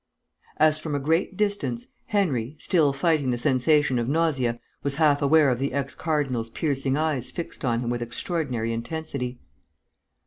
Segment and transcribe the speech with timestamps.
[0.57, 5.51] As from a great distance Henry, still fighting the sensation of nausea, was half aware
[5.51, 9.37] of the ex cardinal's piercing eyes fixed on him with extraordinary intensity.